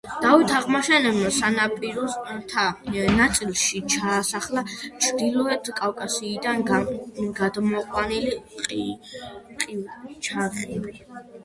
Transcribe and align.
დავით 0.21 0.51
აღმაშენებელმა 0.59 1.27
სანაპიროთა 1.35 2.63
ნაწილში 3.19 3.83
ჩაასახლა 3.97 4.65
ჩრდილოეთ 4.79 5.71
კავკასიიდან 5.81 6.67
გადმოყვანილი 6.73 8.35
ყივჩაღები. 8.65 11.01